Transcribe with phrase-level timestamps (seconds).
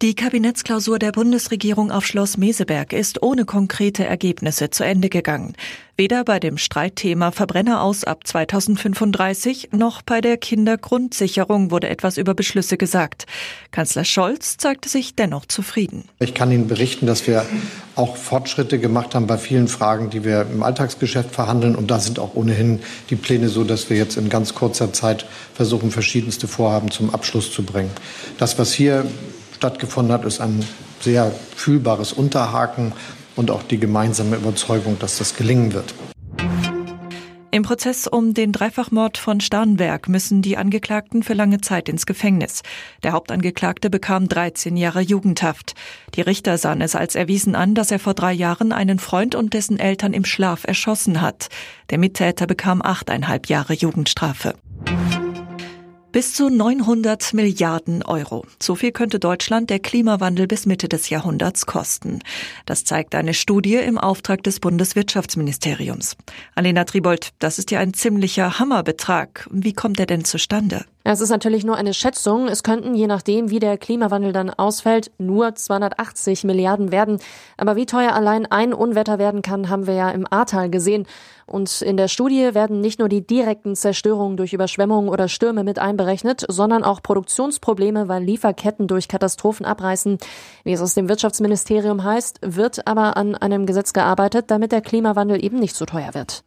[0.00, 5.54] Die Kabinettsklausur der Bundesregierung auf Schloss Meseberg ist ohne konkrete Ergebnisse zu Ende gegangen.
[5.96, 12.34] Weder bei dem Streitthema Verbrenner aus ab 2035 noch bei der Kindergrundsicherung wurde etwas über
[12.34, 13.26] Beschlüsse gesagt.
[13.72, 16.04] Kanzler Scholz zeigte sich dennoch zufrieden.
[16.20, 17.44] Ich kann Ihnen berichten, dass wir
[17.96, 21.74] auch Fortschritte gemacht haben bei vielen Fragen, die wir im Alltagsgeschäft verhandeln.
[21.74, 22.78] Und da sind auch ohnehin
[23.10, 27.52] die Pläne so, dass wir jetzt in ganz kurzer Zeit versuchen, verschiedenste Vorhaben zum Abschluss
[27.52, 27.90] zu bringen.
[28.38, 29.04] Das, was hier
[29.58, 30.64] stattgefunden hat, ist ein
[31.00, 32.92] sehr fühlbares Unterhaken
[33.36, 35.94] und auch die gemeinsame Überzeugung, dass das gelingen wird.
[37.50, 42.62] Im Prozess um den Dreifachmord von Starnberg müssen die Angeklagten für lange Zeit ins Gefängnis.
[43.02, 45.74] Der Hauptangeklagte bekam 13 Jahre Jugendhaft.
[46.14, 49.54] Die Richter sahen es als erwiesen an, dass er vor drei Jahren einen Freund und
[49.54, 51.48] dessen Eltern im Schlaf erschossen hat.
[51.90, 54.54] Der Mittäter bekam achteinhalb Jahre Jugendstrafe.
[56.18, 58.44] Bis zu 900 Milliarden Euro.
[58.60, 62.18] So viel könnte Deutschland der Klimawandel bis Mitte des Jahrhunderts kosten.
[62.66, 66.16] Das zeigt eine Studie im Auftrag des Bundeswirtschaftsministeriums.
[66.56, 69.48] Alena Tribold, das ist ja ein ziemlicher Hammerbetrag.
[69.52, 70.86] Wie kommt er denn zustande?
[71.10, 72.48] Es ist natürlich nur eine Schätzung.
[72.48, 77.16] Es könnten, je nachdem, wie der Klimawandel dann ausfällt, nur 280 Milliarden werden.
[77.56, 81.06] Aber wie teuer allein ein Unwetter werden kann, haben wir ja im Ahrtal gesehen.
[81.46, 85.78] Und in der Studie werden nicht nur die direkten Zerstörungen durch Überschwemmungen oder Stürme mit
[85.78, 90.18] einberechnet, sondern auch Produktionsprobleme, weil Lieferketten durch Katastrophen abreißen.
[90.64, 95.42] Wie es aus dem Wirtschaftsministerium heißt, wird aber an einem Gesetz gearbeitet, damit der Klimawandel
[95.42, 96.44] eben nicht so teuer wird.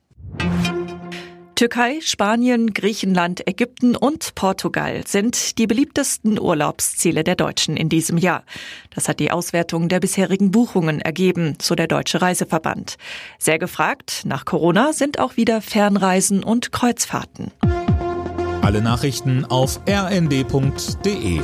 [1.62, 8.46] Türkei, Spanien, Griechenland, Ägypten und Portugal sind die beliebtesten Urlaubsziele der Deutschen in diesem Jahr.
[8.90, 12.98] Das hat die Auswertung der bisherigen Buchungen ergeben, so der Deutsche Reiseverband.
[13.38, 17.52] Sehr gefragt nach Corona sind auch wieder Fernreisen und Kreuzfahrten.
[18.64, 21.42] Alle Nachrichten auf rnd.de